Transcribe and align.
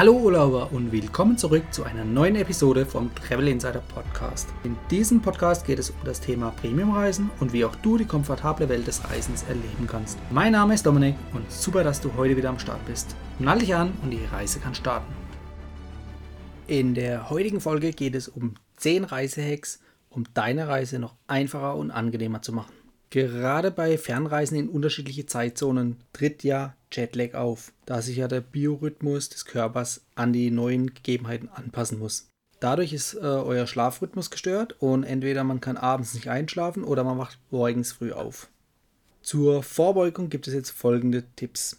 Hallo 0.00 0.14
Urlauber 0.14 0.72
und 0.72 0.92
willkommen 0.92 1.36
zurück 1.36 1.62
zu 1.72 1.84
einer 1.84 2.06
neuen 2.06 2.34
Episode 2.34 2.86
vom 2.86 3.14
Travel 3.14 3.48
Insider 3.48 3.82
Podcast. 3.94 4.48
In 4.64 4.74
diesem 4.90 5.20
Podcast 5.20 5.66
geht 5.66 5.78
es 5.78 5.90
um 5.90 5.96
das 6.06 6.22
Thema 6.22 6.52
Premiumreisen 6.52 7.30
und 7.38 7.52
wie 7.52 7.66
auch 7.66 7.76
du 7.76 7.98
die 7.98 8.06
komfortable 8.06 8.70
Welt 8.70 8.86
des 8.86 9.04
Reisens 9.04 9.42
erleben 9.42 9.86
kannst. 9.86 10.18
Mein 10.30 10.52
Name 10.52 10.72
ist 10.72 10.86
Dominik 10.86 11.16
und 11.34 11.52
super, 11.52 11.84
dass 11.84 12.00
du 12.00 12.14
heute 12.16 12.34
wieder 12.34 12.48
am 12.48 12.58
Start 12.58 12.82
bist. 12.86 13.14
Nall 13.38 13.58
dich 13.58 13.74
an 13.74 13.92
und 14.02 14.10
die 14.10 14.24
Reise 14.24 14.58
kann 14.58 14.74
starten. 14.74 15.12
In 16.66 16.94
der 16.94 17.28
heutigen 17.28 17.60
Folge 17.60 17.90
geht 17.90 18.14
es 18.14 18.26
um 18.26 18.54
10 18.76 19.04
Reisehacks, 19.04 19.80
um 20.08 20.24
deine 20.32 20.66
Reise 20.66 20.98
noch 20.98 21.14
einfacher 21.26 21.76
und 21.76 21.90
angenehmer 21.90 22.40
zu 22.40 22.54
machen. 22.54 22.72
Gerade 23.10 23.72
bei 23.72 23.98
Fernreisen 23.98 24.56
in 24.56 24.68
unterschiedliche 24.68 25.26
Zeitzonen 25.26 25.96
tritt 26.12 26.44
ja 26.44 26.76
Jetlag 26.92 27.34
auf, 27.34 27.72
da 27.84 28.02
sich 28.02 28.18
ja 28.18 28.28
der 28.28 28.40
Biorhythmus 28.40 29.28
des 29.28 29.44
Körpers 29.44 30.02
an 30.14 30.32
die 30.32 30.52
neuen 30.52 30.94
Gegebenheiten 30.94 31.48
anpassen 31.48 31.98
muss. 31.98 32.28
Dadurch 32.60 32.92
ist 32.92 33.14
äh, 33.14 33.18
euer 33.18 33.66
Schlafrhythmus 33.66 34.30
gestört 34.30 34.76
und 34.78 35.02
entweder 35.02 35.42
man 35.44 35.60
kann 35.60 35.76
abends 35.76 36.14
nicht 36.14 36.28
einschlafen 36.28 36.84
oder 36.84 37.02
man 37.02 37.18
wacht 37.18 37.38
morgens 37.50 37.92
früh 37.92 38.12
auf. 38.12 38.48
Zur 39.22 39.62
Vorbeugung 39.62 40.28
gibt 40.28 40.46
es 40.46 40.54
jetzt 40.54 40.70
folgende 40.70 41.24
Tipps. 41.34 41.78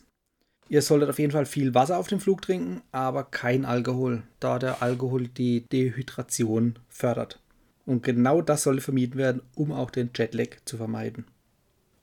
Ihr 0.67 0.81
solltet 0.81 1.09
auf 1.09 1.19
jeden 1.19 1.31
Fall 1.31 1.45
viel 1.45 1.73
Wasser 1.75 1.97
auf 1.97 2.07
dem 2.07 2.19
Flug 2.19 2.41
trinken, 2.41 2.81
aber 2.91 3.23
kein 3.23 3.65
Alkohol, 3.65 4.23
da 4.39 4.59
der 4.59 4.81
Alkohol 4.81 5.27
die 5.27 5.65
Dehydration 5.67 6.79
fördert. 6.89 7.39
Und 7.85 8.03
genau 8.03 8.41
das 8.41 8.63
sollte 8.63 8.81
vermieden 8.81 9.17
werden, 9.17 9.41
um 9.55 9.71
auch 9.71 9.91
den 9.91 10.11
Jetlag 10.15 10.57
zu 10.65 10.77
vermeiden. 10.77 11.25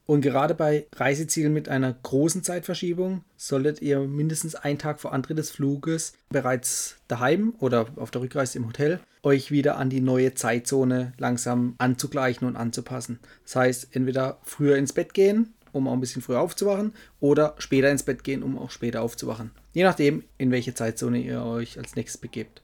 Und 0.07 0.23
gerade 0.23 0.55
bei 0.55 0.87
Reisezielen 0.97 1.53
mit 1.53 1.69
einer 1.69 1.93
großen 1.93 2.43
Zeitverschiebung 2.43 3.25
solltet 3.37 3.83
ihr 3.83 4.01
mindestens 4.01 4.55
einen 4.55 4.79
Tag 4.79 5.01
vor 5.01 5.13
Antritt 5.13 5.37
des 5.37 5.51
Fluges 5.51 6.15
bereits 6.31 6.97
daheim 7.09 7.53
oder 7.59 7.89
auf 7.97 8.11
der 8.11 8.23
Rückreise 8.23 8.57
im 8.57 8.67
Hotel 8.67 9.01
euch 9.23 9.51
wieder 9.51 9.77
an 9.77 9.91
die 9.91 10.01
neue 10.01 10.33
Zeitzone 10.33 11.12
langsam 11.19 11.75
anzugleichen 11.77 12.48
und 12.48 12.57
anzupassen. 12.57 13.19
Das 13.45 13.57
heißt, 13.57 13.89
entweder 13.95 14.39
früher 14.45 14.77
ins 14.77 14.95
Bett 14.95 15.13
gehen, 15.13 15.53
um 15.73 15.87
auch 15.87 15.92
ein 15.92 16.01
bisschen 16.01 16.23
früher 16.23 16.41
aufzuwachen, 16.41 16.95
oder 17.20 17.55
später 17.59 17.91
ins 17.91 18.03
Bett 18.03 18.25
gehen, 18.25 18.42
um 18.42 18.59
auch 18.59 18.70
später 18.70 19.03
aufzuwachen. 19.03 19.51
Je 19.75 19.83
nachdem, 19.83 20.25
in 20.39 20.51
welche 20.51 20.73
Zeitzone 20.73 21.19
ihr 21.19 21.42
euch 21.42 21.79
als 21.79 21.97
nächstes 21.97 22.19
begebt. 22.19 22.63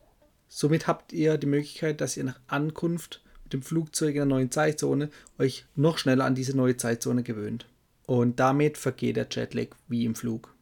Somit 0.57 0.87
habt 0.87 1.13
ihr 1.13 1.37
die 1.37 1.49
Möglichkeit, 1.49 2.01
dass 2.01 2.17
ihr 2.17 2.23
nach 2.23 2.39
Ankunft 2.47 3.25
dem 3.53 3.61
Flugzeug 3.61 4.11
in 4.11 4.15
der 4.15 4.25
neuen 4.27 4.53
Zeitzone 4.53 5.11
euch 5.37 5.67
noch 5.75 5.99
schneller 5.99 6.25
an 6.27 6.37
diese 6.37 6.57
neue 6.57 6.77
Zeitzone 6.77 7.25
gewöhnt. 7.25 7.67
Und 8.07 8.39
damit 8.39 8.79
vergeht 8.79 9.17
der 9.17 9.27
Jetlag 9.29 9.71
wie 9.89 10.05
im 10.05 10.15
Flug. 10.15 10.55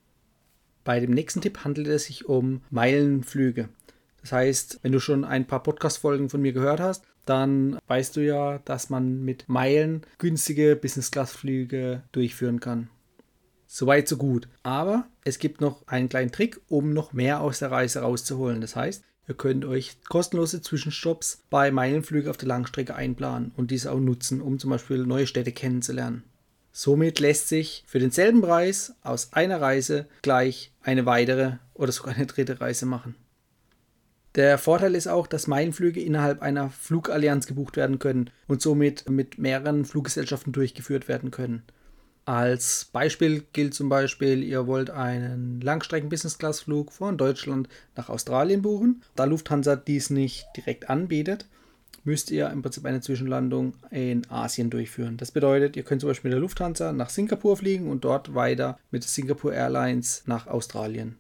Bei 0.82 0.98
dem 0.98 1.10
nächsten 1.10 1.42
Tipp 1.42 1.62
handelt 1.62 1.88
es 1.88 2.04
sich 2.04 2.24
um 2.24 2.62
Meilenflüge. 2.70 3.68
Das 4.22 4.32
heißt, 4.32 4.78
wenn 4.80 4.92
du 4.92 4.98
schon 4.98 5.26
ein 5.26 5.46
paar 5.46 5.62
Podcast-Folgen 5.62 6.30
von 6.30 6.40
mir 6.40 6.54
gehört 6.54 6.80
hast, 6.80 7.04
dann 7.26 7.78
weißt 7.86 8.16
du 8.16 8.24
ja, 8.24 8.60
dass 8.64 8.88
man 8.88 9.22
mit 9.22 9.46
Meilen 9.50 10.06
günstige 10.16 10.74
Business-Class-Flüge 10.74 12.02
durchführen 12.12 12.60
kann. 12.60 12.88
Soweit, 13.66 14.08
so 14.08 14.16
gut. 14.16 14.48
Aber 14.62 15.06
es 15.24 15.38
gibt 15.38 15.60
noch 15.60 15.86
einen 15.86 16.08
kleinen 16.08 16.32
Trick, 16.32 16.62
um 16.68 16.94
noch 16.94 17.12
mehr 17.12 17.42
aus 17.42 17.58
der 17.58 17.70
Reise 17.70 18.00
rauszuholen. 18.00 18.62
Das 18.62 18.74
heißt, 18.74 19.04
Ihr 19.28 19.36
könnt 19.36 19.64
euch 19.64 19.96
kostenlose 20.08 20.62
Zwischenstopps 20.62 21.42
bei 21.48 21.70
Meilenflügen 21.70 22.28
auf 22.28 22.36
der 22.36 22.48
Langstrecke 22.48 22.94
einplanen 22.94 23.52
und 23.56 23.70
diese 23.70 23.92
auch 23.92 24.00
nutzen, 24.00 24.40
um 24.40 24.58
zum 24.58 24.70
Beispiel 24.70 25.06
neue 25.06 25.26
Städte 25.26 25.52
kennenzulernen. 25.52 26.24
Somit 26.72 27.20
lässt 27.20 27.48
sich 27.48 27.84
für 27.86 27.98
denselben 27.98 28.40
Preis 28.40 28.94
aus 29.02 29.32
einer 29.32 29.60
Reise 29.60 30.06
gleich 30.22 30.72
eine 30.82 31.06
weitere 31.06 31.58
oder 31.74 31.92
sogar 31.92 32.14
eine 32.14 32.26
dritte 32.26 32.60
Reise 32.60 32.86
machen. 32.86 33.14
Der 34.34 34.56
Vorteil 34.56 34.94
ist 34.94 35.08
auch, 35.08 35.26
dass 35.26 35.46
Meilenflüge 35.46 36.00
innerhalb 36.00 36.40
einer 36.40 36.70
Flugallianz 36.70 37.46
gebucht 37.46 37.76
werden 37.76 37.98
können 37.98 38.30
und 38.48 38.62
somit 38.62 39.08
mit 39.08 39.36
mehreren 39.36 39.84
Fluggesellschaften 39.84 40.52
durchgeführt 40.52 41.06
werden 41.06 41.30
können. 41.30 41.62
Als 42.24 42.84
Beispiel 42.92 43.44
gilt 43.52 43.74
zum 43.74 43.88
Beispiel, 43.88 44.44
ihr 44.44 44.68
wollt 44.68 44.90
einen 44.90 45.60
Langstrecken-Business-Class-Flug 45.60 46.92
von 46.92 47.18
Deutschland 47.18 47.68
nach 47.96 48.08
Australien 48.08 48.62
buchen. 48.62 49.02
Da 49.16 49.24
Lufthansa 49.24 49.74
dies 49.74 50.10
nicht 50.10 50.46
direkt 50.56 50.88
anbietet, 50.88 51.46
müsst 52.04 52.30
ihr 52.30 52.48
im 52.50 52.62
Prinzip 52.62 52.84
eine 52.84 53.00
Zwischenlandung 53.00 53.74
in 53.90 54.28
Asien 54.30 54.70
durchführen. 54.70 55.16
Das 55.16 55.32
bedeutet, 55.32 55.76
ihr 55.76 55.82
könnt 55.82 56.00
zum 56.00 56.10
Beispiel 56.10 56.28
mit 56.28 56.34
der 56.34 56.40
Lufthansa 56.40 56.92
nach 56.92 57.10
Singapur 57.10 57.56
fliegen 57.56 57.88
und 57.88 58.04
dort 58.04 58.34
weiter 58.36 58.78
mit 58.92 59.02
Singapore 59.02 59.54
Airlines 59.54 60.22
nach 60.26 60.46
Australien. 60.46 61.16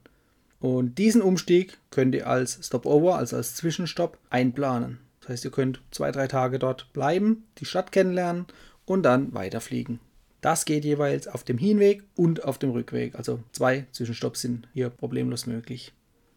Und 0.60 0.98
diesen 0.98 1.22
Umstieg 1.22 1.78
könnt 1.90 2.14
ihr 2.14 2.28
als 2.28 2.64
Stopover, 2.64 3.16
also 3.16 3.34
als 3.34 3.56
Zwischenstopp, 3.56 4.18
einplanen. 4.30 5.00
Das 5.20 5.30
heißt, 5.30 5.44
ihr 5.44 5.50
könnt 5.50 5.80
zwei, 5.90 6.12
drei 6.12 6.28
Tage 6.28 6.60
dort 6.60 6.92
bleiben, 6.92 7.44
die 7.58 7.64
Stadt 7.64 7.90
kennenlernen 7.90 8.46
und 8.84 9.02
dann 9.02 9.34
weiterfliegen. 9.34 9.98
Das 10.42 10.64
geht 10.64 10.84
jeweils 10.84 11.28
auf 11.28 11.44
dem 11.44 11.56
Hinweg 11.56 12.02
und 12.16 12.44
auf 12.44 12.58
dem 12.58 12.70
Rückweg. 12.70 13.14
Also 13.14 13.42
zwei 13.52 13.86
Zwischenstopps 13.92 14.42
sind 14.42 14.68
hier 14.74 14.90
problemlos 14.90 15.46
möglich. 15.46 15.94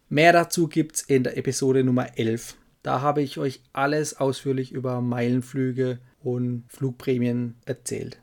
Mehr 0.08 0.32
dazu 0.32 0.68
gibt 0.68 0.96
es 0.96 1.02
in 1.02 1.24
der 1.24 1.36
Episode 1.36 1.82
Nummer 1.82 2.16
11. 2.16 2.56
Da 2.84 3.00
habe 3.00 3.20
ich 3.20 3.36
euch 3.38 3.62
alles 3.72 4.18
ausführlich 4.20 4.70
über 4.70 5.00
Meilenflüge 5.00 5.98
und 6.20 6.64
Flugprämien 6.68 7.56
erzählt. 7.64 8.20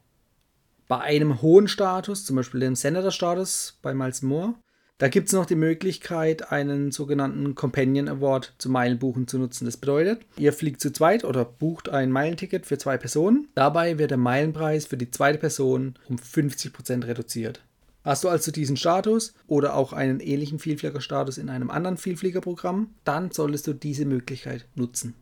Bei 0.87 1.01
einem 1.01 1.41
hohen 1.41 1.67
Status, 1.67 2.25
zum 2.25 2.37
Beispiel 2.37 2.61
dem 2.61 2.75
Senator-Status 2.75 3.79
bei 3.81 3.93
Miles 3.93 4.21
Moore, 4.21 4.55
da 4.99 5.07
gibt 5.07 5.27
es 5.27 5.33
noch 5.33 5.45
die 5.45 5.55
Möglichkeit, 5.55 6.51
einen 6.51 6.91
sogenannten 6.91 7.55
Companion 7.55 8.07
Award 8.07 8.53
zum 8.57 8.73
Meilenbuchen 8.73 9.27
zu 9.27 9.37
nutzen. 9.39 9.65
Das 9.65 9.77
bedeutet, 9.77 10.21
ihr 10.37 10.53
fliegt 10.53 10.81
zu 10.81 10.93
zweit 10.93 11.23
oder 11.23 11.43
bucht 11.43 11.89
ein 11.89 12.11
Meilenticket 12.11 12.65
für 12.65 12.77
zwei 12.77 12.97
Personen. 12.97 13.47
Dabei 13.55 13.97
wird 13.97 14.11
der 14.11 14.17
Meilenpreis 14.17 14.85
für 14.85 14.97
die 14.97 15.11
zweite 15.11 15.39
Person 15.39 15.95
um 16.07 16.17
50% 16.17 17.07
reduziert. 17.07 17.61
Hast 18.03 18.23
du 18.23 18.29
also 18.29 18.51
diesen 18.51 18.77
Status 18.77 19.33
oder 19.47 19.75
auch 19.75 19.93
einen 19.93 20.19
ähnlichen 20.19 20.59
Vielfliegerstatus 20.59 21.37
in 21.37 21.49
einem 21.49 21.71
anderen 21.71 21.97
Vielfliegerprogramm, 21.97 22.89
dann 23.05 23.31
solltest 23.31 23.65
du 23.67 23.73
diese 23.73 24.05
Möglichkeit 24.05 24.67
nutzen. 24.75 25.15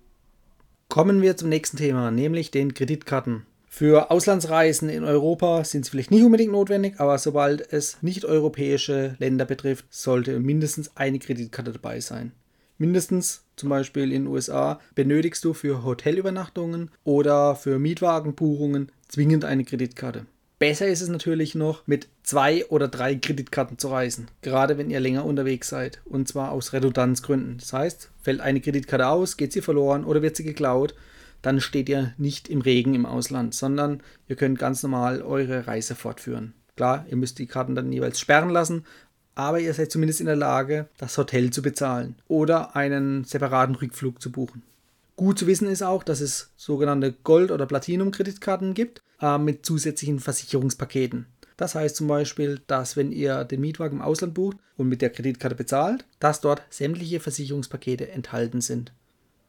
Kommen 0.89 1.21
wir 1.21 1.37
zum 1.37 1.49
nächsten 1.49 1.77
Thema, 1.77 2.11
nämlich 2.11 2.51
den 2.51 2.73
Kreditkarten. 2.73 3.45
Für 3.73 4.11
Auslandsreisen 4.11 4.89
in 4.89 5.05
Europa 5.05 5.63
sind 5.63 5.85
sie 5.85 5.91
vielleicht 5.91 6.11
nicht 6.11 6.25
unbedingt 6.25 6.51
notwendig, 6.51 6.99
aber 6.99 7.17
sobald 7.17 7.71
es 7.71 7.97
nicht 8.01 8.25
europäische 8.25 9.15
Länder 9.17 9.45
betrifft, 9.45 9.85
sollte 9.89 10.39
mindestens 10.41 10.91
eine 10.95 11.19
Kreditkarte 11.19 11.71
dabei 11.71 12.01
sein. 12.01 12.33
Mindestens 12.77 13.45
zum 13.55 13.69
Beispiel 13.69 14.11
in 14.11 14.25
den 14.25 14.27
USA 14.27 14.81
benötigst 14.93 15.45
du 15.45 15.53
für 15.53 15.85
Hotelübernachtungen 15.85 16.91
oder 17.05 17.55
für 17.55 17.79
Mietwagenbuchungen 17.79 18.91
zwingend 19.07 19.45
eine 19.45 19.63
Kreditkarte. 19.63 20.25
Besser 20.59 20.87
ist 20.87 21.01
es 21.01 21.09
natürlich 21.09 21.55
noch, 21.55 21.87
mit 21.87 22.09
zwei 22.23 22.65
oder 22.65 22.89
drei 22.89 23.15
Kreditkarten 23.15 23.77
zu 23.79 23.87
reisen, 23.87 24.27
gerade 24.41 24.77
wenn 24.77 24.91
ihr 24.91 24.99
länger 24.99 25.25
unterwegs 25.25 25.69
seid, 25.69 26.01
und 26.05 26.27
zwar 26.27 26.51
aus 26.51 26.73
Redundanzgründen. 26.73 27.57
Das 27.57 27.71
heißt, 27.71 28.09
fällt 28.21 28.41
eine 28.41 28.59
Kreditkarte 28.59 29.07
aus, 29.07 29.37
geht 29.37 29.53
sie 29.53 29.61
verloren 29.61 30.03
oder 30.03 30.21
wird 30.21 30.35
sie 30.35 30.43
geklaut, 30.43 30.93
dann 31.41 31.61
steht 31.61 31.89
ihr 31.89 32.13
nicht 32.17 32.47
im 32.47 32.61
Regen 32.61 32.93
im 32.93 33.05
Ausland, 33.05 33.53
sondern 33.53 34.01
ihr 34.27 34.35
könnt 34.35 34.59
ganz 34.59 34.83
normal 34.83 35.21
eure 35.21 35.67
Reise 35.67 35.95
fortführen. 35.95 36.53
Klar, 36.75 37.05
ihr 37.09 37.17
müsst 37.17 37.39
die 37.39 37.47
Karten 37.47 37.75
dann 37.75 37.91
jeweils 37.91 38.19
sperren 38.19 38.49
lassen, 38.49 38.85
aber 39.35 39.59
ihr 39.59 39.73
seid 39.73 39.91
zumindest 39.91 40.19
in 40.19 40.27
der 40.27 40.35
Lage, 40.35 40.87
das 40.97 41.17
Hotel 41.17 41.51
zu 41.51 41.61
bezahlen 41.61 42.15
oder 42.27 42.75
einen 42.75 43.23
separaten 43.23 43.75
Rückflug 43.75 44.21
zu 44.21 44.31
buchen. 44.31 44.63
Gut 45.15 45.37
zu 45.37 45.47
wissen 45.47 45.67
ist 45.67 45.83
auch, 45.83 46.03
dass 46.03 46.21
es 46.21 46.51
sogenannte 46.57 47.13
Gold- 47.23 47.51
oder 47.51 47.65
Platinum-Kreditkarten 47.65 48.73
gibt 48.73 49.01
äh, 49.21 49.37
mit 49.37 49.65
zusätzlichen 49.65 50.19
Versicherungspaketen. 50.19 51.27
Das 51.57 51.75
heißt 51.75 51.95
zum 51.95 52.07
Beispiel, 52.07 52.59
dass 52.65 52.97
wenn 52.97 53.11
ihr 53.11 53.43
den 53.43 53.61
Mietwagen 53.61 53.99
im 53.99 54.03
Ausland 54.03 54.33
bucht 54.33 54.57
und 54.77 54.87
mit 54.87 55.01
der 55.03 55.11
Kreditkarte 55.11 55.55
bezahlt, 55.55 56.05
dass 56.19 56.41
dort 56.41 56.63
sämtliche 56.71 57.19
Versicherungspakete 57.19 58.09
enthalten 58.09 58.61
sind. 58.61 58.93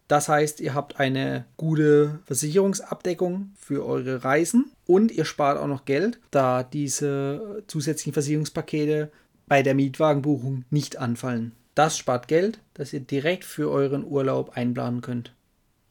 Das 0.09 0.29
heißt, 0.29 0.61
ihr 0.61 0.75
habt 0.75 1.01
eine 1.01 1.47
gute 1.57 2.21
Versicherungsabdeckung 2.27 3.53
für 3.57 3.87
eure 3.87 4.25
Reisen 4.25 4.73
und 4.87 5.11
ihr 5.11 5.25
spart 5.25 5.59
auch 5.59 5.67
noch 5.67 5.85
Geld, 5.85 6.21
da 6.31 6.63
diese 6.63 7.63
zusätzlichen 7.67 8.13
Versicherungspakete 8.13 9.11
bei 9.47 9.63
der 9.63 9.75
Mietwagenbuchung 9.75 10.65
nicht 10.71 10.99
anfallen. 10.99 11.53
Das 11.75 11.97
spart 11.97 12.29
Geld, 12.29 12.61
das 12.75 12.93
ihr 12.93 13.01
direkt 13.01 13.45
für 13.45 13.71
euren 13.71 14.05
Urlaub 14.05 14.57
einplanen 14.57 15.01
könnt. 15.01 15.35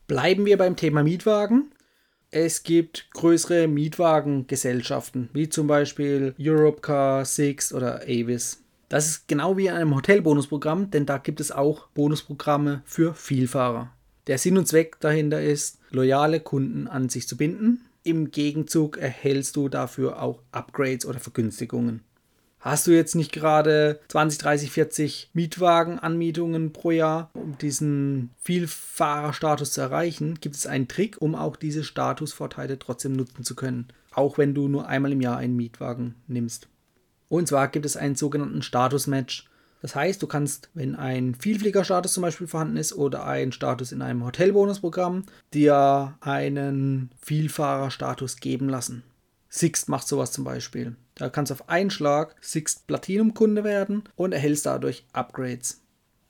Bleiben 0.08 0.46
wir 0.46 0.58
beim 0.58 0.76
Thema 0.76 1.04
Mietwagen. 1.04 1.72
Es 2.30 2.64
gibt 2.64 3.10
größere 3.14 3.68
Mietwagengesellschaften, 3.68 5.30
wie 5.34 5.50
zum 5.50 5.68
Beispiel 5.68 6.36
Europcar, 6.40 7.26
Six 7.26 7.74
oder 7.74 8.04
Avis. 8.04 8.64
Das 8.90 9.08
ist 9.08 9.28
genau 9.28 9.58
wie 9.58 9.68
in 9.68 9.74
einem 9.74 9.96
Hotelbonusprogramm, 9.96 10.92
denn 10.92 11.06
da 11.06 11.18
gibt 11.18 11.40
es 11.40 11.52
auch 11.52 11.88
Bonusprogramme 11.88 12.82
für 12.86 13.14
Vielfahrer. 13.14 13.92
Der 14.28 14.38
Sinn 14.38 14.58
und 14.58 14.68
Zweck 14.68 15.00
dahinter 15.00 15.42
ist, 15.42 15.80
loyale 15.90 16.40
Kunden 16.40 16.88
an 16.88 17.10
sich 17.10 17.28
zu 17.28 17.38
binden. 17.38 17.86
Im 18.04 18.32
Gegenzug 18.32 18.98
erhältst 18.98 19.56
du 19.56 19.70
dafür 19.70 20.22
auch 20.22 20.42
Upgrades 20.52 21.06
oder 21.06 21.20
Vergünstigungen. 21.20 22.02
Hast 22.62 22.86
du 22.86 22.92
jetzt 22.92 23.16
nicht 23.16 23.32
gerade 23.32 24.00
20, 24.10 24.40
30, 24.40 24.72
40 24.72 25.30
Mietwagenanmietungen 25.34 26.74
pro 26.74 26.92
Jahr, 26.92 27.32
um 27.34 27.58
diesen 27.58 28.30
Vielfahrerstatus 28.44 29.72
zu 29.72 29.82
erreichen, 29.82 30.40
gibt 30.40 30.56
es 30.56 30.68
einen 30.68 30.88
Trick, 30.88 31.20
um 31.20 31.34
auch 31.34 31.56
diese 31.56 31.84
Statusvorteile 31.84 32.78
trotzdem 32.78 33.14
nutzen 33.14 33.44
zu 33.44 33.56
können. 33.56 33.88
Auch 34.14 34.38
wenn 34.38 34.54
du 34.54 34.68
nur 34.68 34.88
einmal 34.88 35.12
im 35.12 35.22
Jahr 35.22 35.38
einen 35.38 35.56
Mietwagen 35.56 36.14
nimmst. 36.28 36.68
Und 37.30 37.48
zwar 37.48 37.68
gibt 37.68 37.88
es 37.88 37.98
einen 37.98 38.16
sogenannten 38.16 38.62
Statusmatch. 38.62 39.50
Das 39.82 39.96
heißt, 39.96 40.22
du 40.22 40.28
kannst, 40.28 40.70
wenn 40.74 40.96
ein 40.96 41.34
Vielfliegerstatus 41.36 42.14
zum 42.14 42.22
Beispiel 42.22 42.48
vorhanden 42.48 42.78
ist 42.78 42.94
oder 42.94 43.26
ein 43.26 43.52
Status 43.52 43.92
in 43.92 44.02
einem 44.02 44.24
Hotelbonusprogramm, 44.24 45.26
dir 45.54 46.16
einen 46.22 47.10
Vielfahrerstatus 47.22 48.38
geben 48.38 48.70
lassen. 48.70 49.04
Sixt 49.50 49.90
macht 49.90 50.08
sowas 50.08 50.32
zum 50.32 50.44
Beispiel. 50.44 50.96
Da 51.16 51.30
kannst 51.30 51.50
du 51.50 51.56
auf 51.56 51.68
einen 51.68 51.90
Schlag 51.90 52.36
Sixt 52.42 52.88
Platinum-Kunde 52.88 53.64
werden 53.64 54.04
und 54.16 54.34
erhältst 54.34 54.66
dadurch 54.66 55.06
Upgrades. 55.14 55.82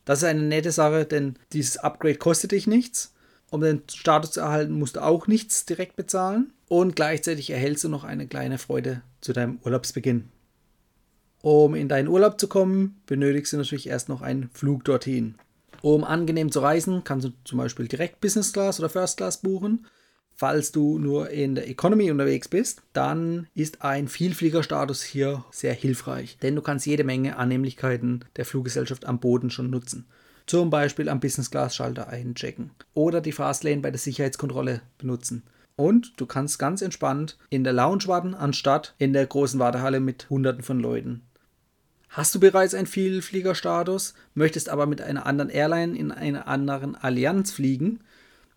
Das 0.06 0.20
ist 0.20 0.24
eine 0.24 0.42
nette 0.42 0.72
Sache, 0.72 1.06
denn 1.06 1.36
dieses 1.54 1.78
Upgrade 1.78 2.16
kostet 2.16 2.54
dich 2.54 2.68
nichts. 2.68 3.14
Um 3.52 3.62
den 3.62 3.84
Status 3.94 4.32
zu 4.32 4.40
erhalten, 4.40 4.80
musst 4.80 4.96
du 4.96 5.04
auch 5.04 5.28
nichts 5.28 5.66
direkt 5.66 5.98
bezahlen. 5.98 6.54
Und 6.70 6.96
gleichzeitig 6.96 7.50
erhältst 7.50 7.84
du 7.84 7.90
noch 7.90 8.06
eine 8.06 8.28
kleine 8.28 8.58
Freude 8.58 9.02
zu 9.20 9.34
deinem 9.34 9.60
Urlaubsbeginn. 9.64 10.31
Um 11.42 11.74
in 11.74 11.88
deinen 11.88 12.08
Urlaub 12.08 12.40
zu 12.40 12.48
kommen, 12.48 13.02
benötigst 13.08 13.54
du 13.54 13.58
natürlich 13.58 13.88
erst 13.88 14.10
noch 14.10 14.22
einen 14.22 14.50
Flug 14.54 14.84
dorthin. 14.86 15.36
Um 15.82 16.04
angenehm 16.04 16.52
zu 16.52 16.60
reisen, 16.60 17.04
kannst 17.04 17.28
du 17.28 17.32
zum 17.44 17.58
Beispiel 17.58 17.88
direkt 17.88 18.22
Business 18.22 18.54
Class 18.54 18.80
oder 18.80 18.90
First 18.90 19.18
Class 19.18 19.42
buchen. 19.42 19.88
Falls 20.36 20.72
du 20.72 20.98
nur 20.98 21.30
in 21.30 21.56
der 21.56 21.68
Economy 21.68 22.12
unterwegs 22.12 22.48
bist, 22.48 22.84
dann 22.94 23.48
ist 23.54 23.82
ein 23.82 24.08
Vielfliegerstatus 24.08 25.04
hier 25.04 25.44
sehr 25.52 25.74
hilfreich, 25.74 26.38
denn 26.42 26.56
du 26.56 26.62
kannst 26.62 26.86
jede 26.86 27.04
Menge 27.04 27.38
Annehmlichkeiten 27.38 28.26
der 28.36 28.46
Fluggesellschaft 28.46 29.06
am 29.06 29.20
Boden 29.20 29.50
schon 29.50 29.70
nutzen. 29.70 30.08
Zum 30.46 30.70
Beispiel 30.70 31.10
am 31.10 31.20
Business 31.20 31.52
Class 31.52 31.76
Schalter 31.76 32.08
einchecken 32.08 32.72
oder 32.94 33.22
die 33.22 33.32
Fastlane 33.32 33.82
bei 33.82 33.92
der 33.92 34.00
Sicherheitskontrolle 34.00 34.82
benutzen. 34.98 35.44
Und 35.76 36.14
du 36.18 36.26
kannst 36.26 36.60
ganz 36.60 36.82
entspannt 36.82 37.38
in 37.50 37.64
der 37.64 37.74
Lounge 37.74 38.08
warten, 38.08 38.36
anstatt 38.36 38.94
in 38.98 39.14
der 39.14 39.26
großen 39.26 39.60
Wartehalle 39.60 40.00
mit 40.00 40.30
Hunderten 40.30 40.64
von 40.64 40.80
Leuten. 40.80 41.22
Hast 42.12 42.36
du 42.36 42.42
bereits 42.42 42.74
einen 42.74 42.88
Vielfliegerstatus, 42.88 44.16
möchtest 44.34 44.68
aber 44.68 44.86
mit 44.86 45.02
einer 45.02 45.26
anderen 45.26 45.50
Airline 45.50 45.98
in 45.98 46.12
einer 46.12 46.46
anderen 46.46 46.98
Allianz 46.98 47.54
fliegen, 47.54 48.02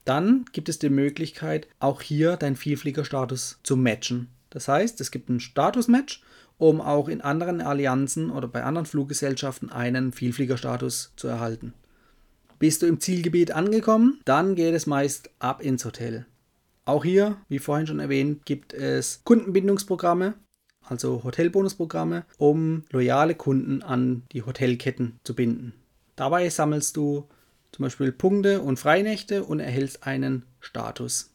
dann 0.05 0.45
gibt 0.51 0.69
es 0.69 0.81
die 0.81 0.91
Möglichkeit, 0.91 1.69
auch 1.79 2.03
hier 2.03 2.37
deinen 2.37 2.56
Vielfliegerstatus 2.56 3.61
zu 3.62 3.77
matchen. 3.77 4.29
Das 4.51 4.67
heißt, 4.67 5.01
es 5.01 5.12
gibt 5.12 5.29
ein 5.29 5.39
Status-Match, 5.39 6.25
um 6.59 6.81
auch 6.81 7.09
in 7.09 7.21
anderen 7.21 7.61
Allianzen 7.61 8.31
oder 8.31 8.49
bei 8.49 8.65
anderen 8.65 8.87
Fluggesellschaften 8.87 9.71
einen 9.71 10.12
Vielfliegerstatus 10.12 11.12
zu 11.15 11.29
erhalten. 11.29 11.75
Bist 12.59 12.83
du 12.83 12.87
im 12.87 12.99
Zielgebiet 12.99 13.53
angekommen, 13.53 14.21
dann 14.25 14.56
geht 14.56 14.75
es 14.75 14.87
meist 14.87 15.31
ab 15.39 15.62
ins 15.62 15.85
Hotel. 15.85 16.27
Auch 16.87 17.05
hier, 17.05 17.37
wie 17.49 17.61
vorhin 17.61 17.87
schon 17.87 18.01
erwähnt, 18.01 18.45
gibt 18.47 18.75
es 18.75 19.21
Kundenbindungsprogramme, 19.23 20.35
also 20.87 21.25
Hotelbonusprogramme, 21.25 22.25
um 22.39 22.85
loyale 22.91 23.35
Kunden 23.35 23.83
an 23.83 24.23
die 24.33 24.43
Hotelketten 24.43 25.19
zu 25.25 25.35
binden. 25.35 25.75
Dabei 26.17 26.49
sammelst 26.49 26.97
du 26.97 27.29
zum 27.73 27.85
Beispiel 27.85 28.13
Punkte 28.13 28.61
und 28.61 28.79
Freinächte 28.79 29.45
und 29.45 29.61
erhältst 29.61 30.07
einen 30.07 30.45
Status. 30.61 31.31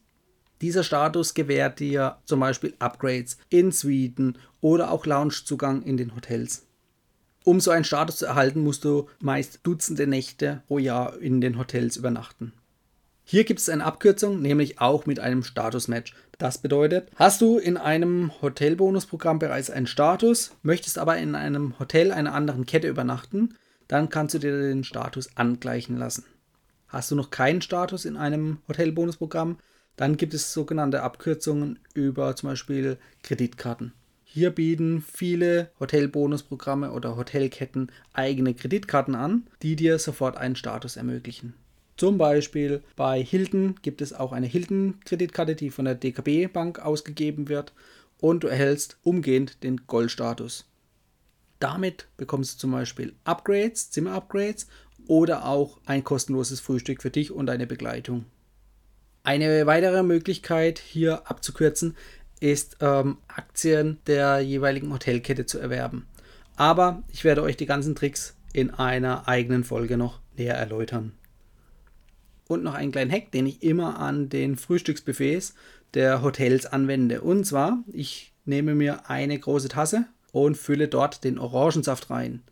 Dieser 0.62 0.84
Status 0.84 1.34
gewährt 1.34 1.80
dir 1.80 2.18
zum 2.24 2.40
Beispiel 2.40 2.74
Upgrades 2.78 3.38
in 3.48 3.72
Suiten 3.72 4.38
oder 4.60 4.90
auch 4.90 5.06
Loungezugang 5.06 5.82
in 5.82 5.96
den 5.96 6.14
Hotels. 6.14 6.66
Um 7.44 7.60
so 7.60 7.70
einen 7.70 7.84
Status 7.84 8.18
zu 8.18 8.26
erhalten, 8.26 8.62
musst 8.62 8.84
du 8.84 9.08
meist 9.20 9.60
Dutzende 9.62 10.06
Nächte 10.06 10.62
pro 10.66 10.78
Jahr 10.78 11.18
in 11.18 11.40
den 11.40 11.58
Hotels 11.58 11.96
übernachten. 11.96 12.52
Hier 13.30 13.44
gibt 13.44 13.60
es 13.60 13.68
eine 13.68 13.84
Abkürzung, 13.84 14.42
nämlich 14.42 14.80
auch 14.80 15.06
mit 15.06 15.20
einem 15.20 15.44
Status-Match. 15.44 16.14
Das 16.38 16.58
bedeutet, 16.58 17.12
hast 17.14 17.40
du 17.40 17.58
in 17.58 17.76
einem 17.76 18.32
Hotelbonusprogramm 18.42 19.38
bereits 19.38 19.70
einen 19.70 19.86
Status, 19.86 20.56
möchtest 20.64 20.98
aber 20.98 21.16
in 21.16 21.36
einem 21.36 21.78
Hotel 21.78 22.10
einer 22.10 22.34
anderen 22.34 22.66
Kette 22.66 22.88
übernachten, 22.88 23.54
dann 23.86 24.08
kannst 24.08 24.34
du 24.34 24.40
dir 24.40 24.58
den 24.58 24.82
Status 24.82 25.36
angleichen 25.36 25.96
lassen. 25.96 26.24
Hast 26.88 27.12
du 27.12 27.14
noch 27.14 27.30
keinen 27.30 27.62
Status 27.62 28.04
in 28.04 28.16
einem 28.16 28.58
Hotelbonusprogramm, 28.66 29.58
dann 29.94 30.16
gibt 30.16 30.34
es 30.34 30.52
sogenannte 30.52 31.04
Abkürzungen 31.04 31.78
über 31.94 32.34
zum 32.34 32.48
Beispiel 32.48 32.98
Kreditkarten. 33.22 33.92
Hier 34.24 34.50
bieten 34.50 35.04
viele 35.06 35.70
Hotelbonusprogramme 35.78 36.90
oder 36.90 37.14
Hotelketten 37.14 37.92
eigene 38.12 38.54
Kreditkarten 38.54 39.14
an, 39.14 39.46
die 39.62 39.76
dir 39.76 40.00
sofort 40.00 40.36
einen 40.36 40.56
Status 40.56 40.96
ermöglichen. 40.96 41.54
Zum 42.00 42.16
Beispiel 42.16 42.82
bei 42.96 43.22
Hilton 43.22 43.74
gibt 43.82 44.00
es 44.00 44.14
auch 44.14 44.32
eine 44.32 44.46
Hilton-Kreditkarte, 44.46 45.54
die 45.54 45.68
von 45.68 45.84
der 45.84 45.96
DKB 45.96 46.50
Bank 46.50 46.78
ausgegeben 46.78 47.50
wird 47.50 47.74
und 48.16 48.42
du 48.42 48.48
erhältst 48.48 48.96
umgehend 49.02 49.62
den 49.62 49.82
Goldstatus. 49.86 50.64
Damit 51.58 52.08
bekommst 52.16 52.54
du 52.54 52.58
zum 52.60 52.70
Beispiel 52.70 53.12
Upgrades, 53.24 53.90
Zimmer-Upgrades 53.90 54.66
oder 55.08 55.44
auch 55.44 55.78
ein 55.84 56.02
kostenloses 56.02 56.60
Frühstück 56.60 57.02
für 57.02 57.10
dich 57.10 57.32
und 57.32 57.44
deine 57.44 57.66
Begleitung. 57.66 58.24
Eine 59.22 59.66
weitere 59.66 60.02
Möglichkeit 60.02 60.78
hier 60.78 61.30
abzukürzen 61.30 61.98
ist 62.40 62.78
ähm, 62.80 63.18
Aktien 63.28 63.98
der 64.06 64.40
jeweiligen 64.40 64.90
Hotelkette 64.90 65.44
zu 65.44 65.58
erwerben. 65.58 66.06
Aber 66.56 67.02
ich 67.08 67.24
werde 67.24 67.42
euch 67.42 67.58
die 67.58 67.66
ganzen 67.66 67.94
Tricks 67.94 68.38
in 68.54 68.70
einer 68.70 69.28
eigenen 69.28 69.64
Folge 69.64 69.98
noch 69.98 70.20
näher 70.38 70.56
erläutern. 70.56 71.12
Und 72.50 72.64
noch 72.64 72.74
einen 72.74 72.90
kleinen 72.90 73.12
Hack, 73.12 73.30
den 73.30 73.46
ich 73.46 73.62
immer 73.62 74.00
an 74.00 74.28
den 74.28 74.56
Frühstücksbuffets 74.56 75.54
der 75.94 76.20
Hotels 76.20 76.66
anwende. 76.66 77.20
Und 77.20 77.46
zwar, 77.46 77.84
ich 77.92 78.32
nehme 78.44 78.74
mir 78.74 79.08
eine 79.08 79.38
große 79.38 79.68
Tasse 79.68 80.06
und 80.32 80.56
fülle 80.56 80.88
dort 80.88 81.22
den 81.22 81.38
Orangensaft 81.38 82.10
rein. 82.10 82.42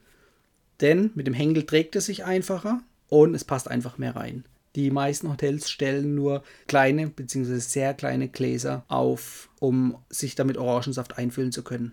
Denn 0.81 1.11
mit 1.17 1.27
dem 1.27 1.35
Henkel 1.35 1.65
trägt 1.67 1.97
es 1.97 2.07
sich 2.07 2.25
einfacher 2.25 2.81
und 3.09 3.35
es 3.35 3.43
passt 3.43 3.69
einfach 3.69 3.99
mehr 3.99 4.15
rein. 4.15 4.45
Die 4.77 4.93
meisten 4.93 5.29
Hotels 5.31 5.69
stellen 5.69 6.15
nur 6.15 6.45
kleine 6.69 7.09
bzw. 7.09 7.59
sehr 7.59 7.93
kleine 7.93 8.29
Gläser 8.29 8.85
auf, 8.87 9.49
um 9.59 9.97
sich 10.11 10.37
damit 10.37 10.59
Orangensaft 10.59 11.19
einfüllen 11.19 11.51
zu 11.51 11.65
können. 11.65 11.91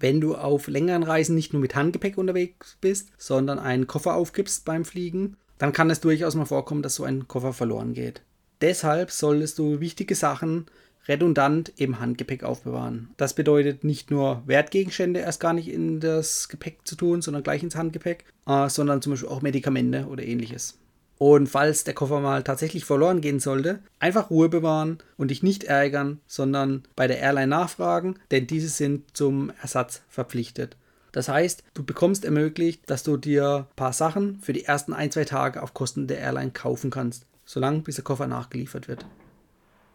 Wenn 0.00 0.22
du 0.22 0.34
auf 0.34 0.66
längeren 0.66 1.02
Reisen 1.02 1.34
nicht 1.34 1.52
nur 1.52 1.60
mit 1.60 1.74
Handgepäck 1.74 2.16
unterwegs 2.16 2.78
bist, 2.80 3.10
sondern 3.18 3.58
einen 3.58 3.86
Koffer 3.86 4.14
aufgibst 4.14 4.64
beim 4.64 4.86
Fliegen, 4.86 5.36
dann 5.62 5.72
kann 5.72 5.90
es 5.90 6.00
durchaus 6.00 6.34
mal 6.34 6.44
vorkommen, 6.44 6.82
dass 6.82 6.96
so 6.96 7.04
ein 7.04 7.28
Koffer 7.28 7.52
verloren 7.52 7.94
geht. 7.94 8.22
Deshalb 8.62 9.12
solltest 9.12 9.60
du 9.60 9.78
wichtige 9.78 10.16
Sachen 10.16 10.66
redundant 11.06 11.72
im 11.76 12.00
Handgepäck 12.00 12.42
aufbewahren. 12.42 13.10
Das 13.16 13.32
bedeutet 13.32 13.84
nicht 13.84 14.10
nur 14.10 14.42
Wertgegenstände 14.46 15.20
erst 15.20 15.38
gar 15.38 15.52
nicht 15.52 15.68
in 15.68 16.00
das 16.00 16.48
Gepäck 16.48 16.78
zu 16.82 16.96
tun, 16.96 17.22
sondern 17.22 17.44
gleich 17.44 17.62
ins 17.62 17.76
Handgepäck, 17.76 18.24
äh, 18.48 18.68
sondern 18.68 19.02
zum 19.02 19.12
Beispiel 19.12 19.28
auch 19.28 19.40
Medikamente 19.40 20.06
oder 20.06 20.24
ähnliches. 20.24 20.78
Und 21.18 21.46
falls 21.46 21.84
der 21.84 21.94
Koffer 21.94 22.18
mal 22.18 22.42
tatsächlich 22.42 22.84
verloren 22.84 23.20
gehen 23.20 23.38
sollte, 23.38 23.78
einfach 24.00 24.30
Ruhe 24.30 24.48
bewahren 24.48 24.98
und 25.16 25.30
dich 25.30 25.44
nicht 25.44 25.62
ärgern, 25.62 26.18
sondern 26.26 26.82
bei 26.96 27.06
der 27.06 27.20
Airline 27.20 27.46
nachfragen, 27.46 28.16
denn 28.32 28.48
diese 28.48 28.68
sind 28.68 29.16
zum 29.16 29.52
Ersatz 29.62 30.02
verpflichtet. 30.08 30.76
Das 31.12 31.28
heißt, 31.28 31.62
du 31.74 31.84
bekommst 31.84 32.24
ermöglicht, 32.24 32.88
dass 32.88 33.02
du 33.02 33.16
dir 33.16 33.68
ein 33.70 33.76
paar 33.76 33.92
Sachen 33.92 34.40
für 34.40 34.52
die 34.52 34.64
ersten 34.64 34.94
ein, 34.94 35.10
zwei 35.10 35.24
Tage 35.24 35.62
auf 35.62 35.74
Kosten 35.74 36.06
der 36.06 36.18
Airline 36.18 36.50
kaufen 36.50 36.90
kannst, 36.90 37.26
solange 37.44 37.80
bis 37.80 37.96
der 37.96 38.04
Koffer 38.04 38.26
nachgeliefert 38.26 38.88
wird. 38.88 39.04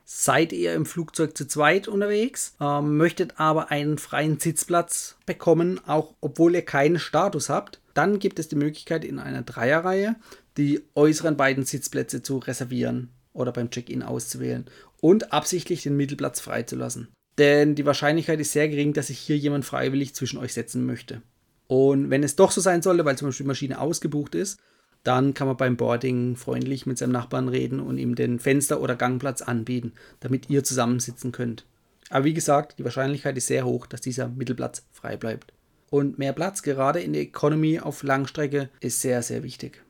Seid 0.05 0.53
ihr 0.53 0.74
im 0.74 0.86
Flugzeug 0.86 1.36
zu 1.36 1.47
zweit 1.47 1.89
unterwegs, 1.89 2.55
äh, 2.62 2.81
möchtet 2.81 3.39
aber 3.39 3.71
einen 3.71 3.97
freien 3.97 4.39
Sitzplatz 4.39 5.17
bekommen, 5.25 5.81
auch 5.86 6.13
obwohl 6.21 6.55
ihr 6.55 6.62
keinen 6.62 6.97
Status 6.97 7.50
habt, 7.50 7.81
dann 7.93 8.19
gibt 8.19 8.39
es 8.39 8.47
die 8.47 8.55
Möglichkeit 8.55 9.03
in 9.03 9.19
einer 9.19 9.41
Dreierreihe 9.41 10.15
die 10.57 10.81
äußeren 10.95 11.38
beiden 11.38 11.65
Sitzplätze 11.65 12.24
zu 12.24 12.38
reservieren 12.38 13.09
oder 13.33 13.51
beim 13.51 13.69
Check-in 13.69 14.01
auszuwählen 14.01 14.65
und 15.01 15.31
absichtlich 15.31 15.83
den 15.83 15.95
Mittelplatz 15.95 16.39
freizulassen. 16.39 17.09
Denn 17.38 17.75
die 17.75 17.86
Wahrscheinlichkeit 17.86 18.39
ist 18.39 18.51
sehr 18.51 18.67
gering, 18.67 18.94
dass 18.94 19.08
sich 19.08 19.20
hier 19.20 19.38
jemand 19.38 19.65
freiwillig 19.65 20.15
zwischen 20.15 20.39
euch 20.39 20.53
setzen 20.53 20.86
möchte. 20.86 21.22
Und 21.67 22.10
wenn 22.10 22.24
es 22.24 22.36
doch 22.36 22.51
so 22.51 22.62
sein 22.62 22.82
sollte, 22.82 23.06
weil 23.06 23.17
zum 23.17 23.27
Beispiel 23.27 23.44
die 23.44 23.50
Maschine 23.50 23.79
ausgebucht 23.79 24.36
ist, 24.36 24.60
dann 25.03 25.34
kann 25.34 25.48
man 25.48 25.58
beim 25.58 25.77
Boarding 25.77 26.36
freundlich 26.36 26.86
mit 26.86 26.98
seinem 26.98 27.12
Nachbarn 27.12 27.48
reden 27.48 27.79
und 27.79 27.98
ihm 27.98 28.15
den 28.15 28.39
Fenster- 28.39 28.82
oder 28.82 28.96
Gangplatz 28.96 29.41
anbieten, 29.41 29.94
damit 30.20 30.50
ihr 30.50 30.63
zusammensitzen 30.63 31.32
könnt. 31.32 31.65
Aber 32.10 32.25
wie 32.25 32.34
gesagt, 32.34 32.79
die 32.79 32.84
Wahrscheinlichkeit 32.84 33.38
ist 33.38 33.48
sehr 33.48 33.65
hoch, 33.65 33.86
dass 33.86 34.01
dieser 34.01 34.27
Mittelplatz 34.27 34.86
frei 34.91 35.17
bleibt. 35.17 35.53
Und 35.89 36.17
mehr 36.17 36.34
Platz, 36.34 36.62
gerade 36.62 37.00
in 37.00 37.13
der 37.13 37.22
Economy 37.22 37.79
auf 37.79 38.03
Langstrecke, 38.03 38.70
ist 38.79 39.01
sehr, 39.01 39.22
sehr 39.22 39.44
wichtig. 39.44 39.84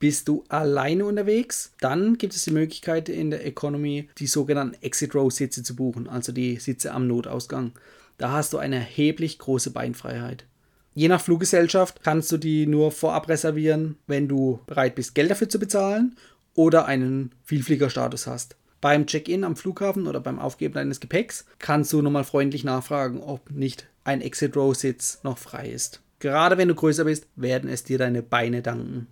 Bist 0.00 0.28
du 0.28 0.44
alleine 0.48 1.04
unterwegs, 1.04 1.74
dann 1.78 2.16
gibt 2.16 2.34
es 2.34 2.44
die 2.44 2.52
Möglichkeit 2.52 3.10
in 3.10 3.30
der 3.30 3.44
Economy 3.44 4.08
die 4.16 4.26
sogenannten 4.26 4.82
Exit 4.82 5.14
Row 5.14 5.30
Sitze 5.30 5.62
zu 5.62 5.76
buchen, 5.76 6.08
also 6.08 6.32
die 6.32 6.56
Sitze 6.56 6.92
am 6.92 7.06
Notausgang. 7.06 7.72
da 8.16 8.32
hast 8.32 8.54
du 8.54 8.58
eine 8.58 8.76
erheblich 8.76 9.38
große 9.38 9.70
Beinfreiheit. 9.70 10.46
Je 10.94 11.08
nach 11.08 11.20
Fluggesellschaft 11.20 12.02
kannst 12.02 12.32
du 12.32 12.38
die 12.38 12.66
nur 12.66 12.92
vorab 12.92 13.28
reservieren, 13.28 13.96
wenn 14.06 14.26
du 14.26 14.60
bereit 14.66 14.94
bist, 14.94 15.14
Geld 15.14 15.30
dafür 15.30 15.50
zu 15.50 15.58
bezahlen 15.58 16.16
oder 16.54 16.86
einen 16.86 17.32
Vielfliegerstatus 17.44 18.26
hast. 18.26 18.56
Beim 18.80 19.06
Check-in 19.06 19.44
am 19.44 19.56
Flughafen 19.56 20.06
oder 20.06 20.20
beim 20.20 20.38
Aufgeben 20.38 20.74
deines 20.74 21.00
Gepäcks 21.00 21.44
kannst 21.58 21.92
du 21.92 22.00
nochmal 22.00 22.24
freundlich 22.24 22.64
nachfragen, 22.64 23.20
ob 23.20 23.50
nicht 23.50 23.86
ein 24.04 24.22
Exit-Row-Sitz 24.22 25.20
noch 25.22 25.36
frei 25.36 25.68
ist. 25.68 26.00
Gerade 26.20 26.56
wenn 26.56 26.68
du 26.68 26.74
größer 26.74 27.04
bist, 27.04 27.26
werden 27.36 27.68
es 27.68 27.84
dir 27.84 27.98
deine 27.98 28.22
Beine 28.22 28.62
danken. 28.62 29.06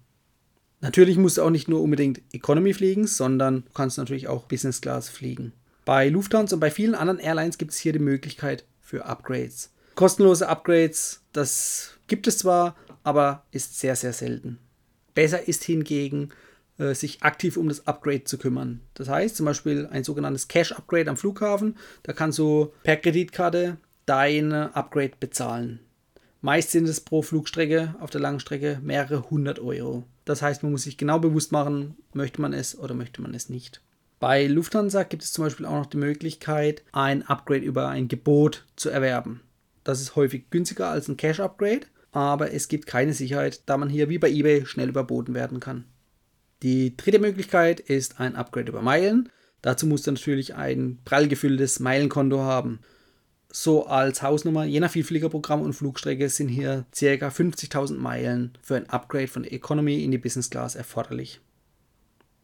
Natürlich 0.80 1.16
musst 1.16 1.38
du 1.38 1.42
auch 1.42 1.50
nicht 1.50 1.68
nur 1.68 1.82
unbedingt 1.82 2.20
Economy 2.32 2.72
fliegen, 2.72 3.06
sondern 3.06 3.64
du 3.64 3.72
kannst 3.72 3.98
natürlich 3.98 4.28
auch 4.28 4.44
Business 4.44 4.80
Class 4.80 5.08
fliegen. 5.08 5.52
Bei 5.84 6.08
Lufthansa 6.08 6.56
und 6.56 6.60
bei 6.60 6.70
vielen 6.70 6.94
anderen 6.94 7.18
Airlines 7.18 7.58
gibt 7.58 7.72
es 7.72 7.78
hier 7.78 7.92
die 7.92 7.98
Möglichkeit 7.98 8.64
für 8.80 9.06
Upgrades. 9.06 9.70
Kostenlose 9.94 10.48
Upgrades, 10.48 11.22
das 11.32 11.98
gibt 12.06 12.26
es 12.26 12.38
zwar, 12.38 12.76
aber 13.02 13.44
ist 13.50 13.80
sehr, 13.80 13.96
sehr 13.96 14.12
selten. 14.12 14.58
Besser 15.14 15.48
ist 15.48 15.64
hingegen, 15.64 16.28
äh, 16.78 16.94
sich 16.94 17.22
aktiv 17.22 17.56
um 17.56 17.68
das 17.68 17.86
Upgrade 17.86 18.24
zu 18.24 18.38
kümmern. 18.38 18.80
Das 18.94 19.08
heißt 19.08 19.34
zum 19.34 19.46
Beispiel 19.46 19.88
ein 19.90 20.04
sogenanntes 20.04 20.46
Cash-Upgrade 20.46 21.10
am 21.10 21.16
Flughafen. 21.16 21.76
Da 22.04 22.12
kannst 22.12 22.38
du 22.38 22.72
per 22.84 22.96
Kreditkarte 22.96 23.78
deine 24.06 24.76
Upgrade 24.76 25.12
bezahlen. 25.18 25.80
Meist 26.40 26.70
sind 26.70 26.88
es 26.88 27.00
pro 27.00 27.22
Flugstrecke 27.22 27.96
auf 27.98 28.10
der 28.10 28.20
langen 28.20 28.38
Strecke 28.38 28.78
mehrere 28.80 29.28
hundert 29.28 29.58
Euro. 29.58 30.04
Das 30.24 30.40
heißt, 30.40 30.62
man 30.62 30.70
muss 30.70 30.84
sich 30.84 30.96
genau 30.96 31.18
bewusst 31.18 31.50
machen, 31.50 31.96
möchte 32.12 32.40
man 32.40 32.52
es 32.52 32.78
oder 32.78 32.94
möchte 32.94 33.20
man 33.20 33.34
es 33.34 33.48
nicht. 33.48 33.80
Bei 34.20 34.46
Lufthansa 34.46 35.02
gibt 35.02 35.24
es 35.24 35.32
zum 35.32 35.44
Beispiel 35.44 35.66
auch 35.66 35.78
noch 35.78 35.86
die 35.86 35.96
Möglichkeit, 35.96 36.82
ein 36.92 37.24
Upgrade 37.24 37.64
über 37.64 37.88
ein 37.88 38.06
Gebot 38.06 38.66
zu 38.76 38.88
erwerben. 38.88 39.40
Das 39.82 40.00
ist 40.00 40.14
häufig 40.14 40.48
günstiger 40.50 40.88
als 40.88 41.08
ein 41.08 41.16
Cash-Upgrade, 41.16 41.86
aber 42.12 42.52
es 42.52 42.68
gibt 42.68 42.86
keine 42.86 43.14
Sicherheit, 43.14 43.62
da 43.66 43.76
man 43.76 43.88
hier 43.88 44.08
wie 44.08 44.18
bei 44.18 44.30
eBay 44.30 44.64
schnell 44.64 44.88
überboten 44.88 45.34
werden 45.34 45.58
kann. 45.58 45.84
Die 46.62 46.96
dritte 46.96 47.18
Möglichkeit 47.18 47.80
ist 47.80 48.20
ein 48.20 48.36
Upgrade 48.36 48.68
über 48.68 48.82
Meilen. 48.82 49.28
Dazu 49.60 49.86
musst 49.86 50.06
du 50.06 50.12
natürlich 50.12 50.54
ein 50.54 50.98
prall 51.04 51.26
gefülltes 51.26 51.80
Meilenkonto 51.80 52.40
haben 52.40 52.78
so 53.50 53.86
als 53.86 54.22
Hausnummer, 54.22 54.64
je 54.64 54.80
nach 54.80 54.90
Vielfliegerprogramm 54.90 55.62
und 55.62 55.72
Flugstrecke 55.72 56.28
sind 56.28 56.48
hier 56.48 56.84
ca. 56.92 57.28
50.000 57.28 57.96
Meilen 57.96 58.52
für 58.62 58.76
ein 58.76 58.90
Upgrade 58.90 59.28
von 59.28 59.44
Economy 59.44 60.04
in 60.04 60.10
die 60.10 60.18
Business 60.18 60.50
Class 60.50 60.74
erforderlich. 60.74 61.40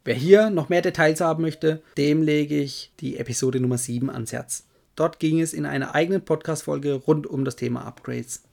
Wer 0.03 0.15
hier 0.15 0.49
noch 0.49 0.69
mehr 0.69 0.81
Details 0.81 1.21
haben 1.21 1.41
möchte, 1.41 1.81
dem 1.97 2.21
lege 2.21 2.59
ich 2.59 2.91
die 2.99 3.17
Episode 3.17 3.59
Nummer 3.59 3.77
7 3.77 4.09
ans 4.09 4.33
Herz. 4.33 4.65
Dort 4.95 5.19
ging 5.19 5.41
es 5.41 5.53
in 5.53 5.65
einer 5.65 5.93
eigenen 5.93 6.23
Podcast-Folge 6.23 6.93
rund 6.93 7.27
um 7.27 7.43
das 7.43 7.55
Thema 7.55 7.85
Upgrades. 7.85 8.43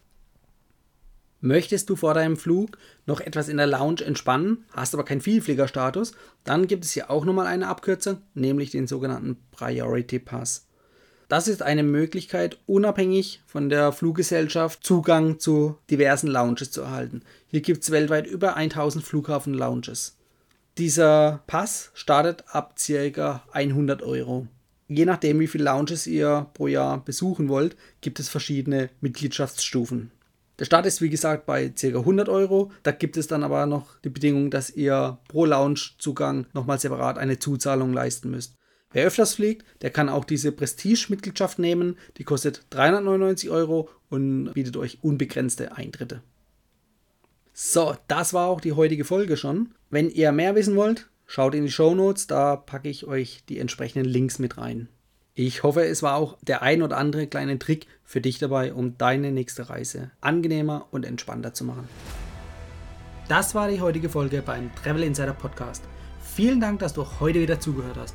Möchtest 1.40 1.90
du 1.90 1.97
vor 1.97 2.14
deinem 2.14 2.37
Flug 2.37 2.78
noch 3.06 3.21
etwas 3.21 3.49
in 3.49 3.56
der 3.56 3.66
Lounge 3.66 4.02
entspannen, 4.04 4.64
hast 4.73 4.94
aber 4.94 5.04
keinen 5.04 5.21
Vielfliegerstatus, 5.21 6.12
dann 6.44 6.66
gibt 6.66 6.85
es 6.85 6.92
hier 6.92 7.11
auch 7.11 7.25
nochmal 7.25 7.47
eine 7.47 7.68
Abkürzung, 7.68 8.18
nämlich 8.35 8.71
den 8.71 8.87
sogenannten 8.87 9.37
Priority 9.50 10.21
Pass. 10.21 10.66
Das 11.33 11.49
ist 11.49 11.62
eine 11.62 11.83
Möglichkeit, 11.83 12.59
unabhängig 12.67 13.41
von 13.47 13.71
der 13.71 13.93
Fluggesellschaft 13.93 14.85
Zugang 14.85 15.39
zu 15.39 15.79
diversen 15.91 16.27
Lounges 16.27 16.73
zu 16.73 16.83
erhalten. 16.83 17.23
Hier 17.47 17.62
gibt 17.62 17.83
es 17.83 17.91
weltweit 17.91 18.27
über 18.27 18.55
1000 18.55 19.03
Flughafen-Lounges. 19.03 20.19
Dieser 20.77 21.43
Pass 21.47 21.91
startet 21.95 22.45
ab 22.49 22.75
ca. 22.77 23.43
100 23.51 24.03
Euro. 24.03 24.47
Je 24.89 25.07
nachdem, 25.07 25.41
wie 25.41 25.47
viele 25.47 25.65
Lounges 25.65 26.07
ihr 26.07 26.49
pro 26.53 26.67
Jahr 26.67 27.03
besuchen 27.03 27.49
wollt, 27.49 27.77
gibt 28.03 28.21
es 28.21 28.29
verschiedene 28.29 28.91
Mitgliedschaftsstufen. 29.01 30.11
Der 30.59 30.67
Start 30.67 30.85
ist 30.85 31.01
wie 31.01 31.09
gesagt 31.09 31.47
bei 31.47 31.71
ca. 31.71 31.87
100 31.87 32.29
Euro. 32.29 32.73
Da 32.83 32.93
gibt 32.93 33.17
es 33.17 33.27
dann 33.27 33.43
aber 33.43 33.65
noch 33.65 33.99
die 34.05 34.11
Bedingung, 34.11 34.51
dass 34.51 34.69
ihr 34.69 35.17
pro 35.29 35.47
Lounge-Zugang 35.47 36.45
nochmal 36.53 36.79
separat 36.79 37.17
eine 37.17 37.39
Zuzahlung 37.39 37.95
leisten 37.95 38.31
müsst. 38.31 38.55
Wer 38.92 39.06
öfters 39.06 39.34
fliegt, 39.34 39.64
der 39.80 39.90
kann 39.90 40.08
auch 40.08 40.25
diese 40.25 40.52
Prestige-Mitgliedschaft 40.52 41.58
nehmen. 41.58 41.96
Die 42.18 42.25
kostet 42.25 42.66
399 42.70 43.50
Euro 43.50 43.88
und 44.11 44.52
bietet 44.52 44.76
euch 44.76 44.99
unbegrenzte 45.02 45.76
Eintritte. 45.76 46.22
So, 47.54 47.96
das 48.08 48.32
war 48.32 48.49
auch 48.49 48.61
die 48.61 48.72
heutige 48.72 49.04
Folge 49.04 49.37
schon. 49.37 49.70
Wenn 49.90 50.11
ihr 50.11 50.32
mehr 50.32 50.54
wissen 50.54 50.76
wollt, 50.76 51.08
schaut 51.26 51.54
in 51.54 51.64
die 51.64 51.70
Show 51.70 51.94
Notes, 51.94 52.26
da 52.26 52.56
packe 52.56 52.88
ich 52.88 53.06
euch 53.06 53.44
die 53.49 53.58
entsprechenden 53.58 54.06
Links 54.06 54.38
mit 54.38 54.58
rein. 54.58 54.88
Ich 55.34 55.62
hoffe, 55.62 55.84
es 55.84 56.02
war 56.02 56.16
auch 56.16 56.37
der 56.42 56.61
ein 56.61 56.82
oder 56.82 56.99
andere 56.99 57.26
kleine 57.26 57.58
Trick 57.58 57.87
für 58.04 58.20
dich 58.20 58.38
dabei, 58.38 58.75
um 58.75 58.99
deine 58.99 59.32
nächste 59.32 59.70
Reise 59.70 60.11
angenehmer 60.20 60.88
und 60.90 61.06
entspannter 61.06 61.54
zu 61.54 61.64
machen. 61.64 61.88
Das 63.28 63.54
war 63.54 63.70
die 63.70 63.80
heutige 63.80 64.11
Folge 64.11 64.42
beim 64.42 64.70
Travel 64.75 65.02
Insider 65.02 65.32
Podcast. 65.32 65.84
Vielen 66.20 66.61
Dank, 66.61 66.80
dass 66.80 66.92
du 66.92 67.06
heute 67.20 67.40
wieder 67.40 67.61
zugehört 67.61 67.96
hast. 67.96 68.14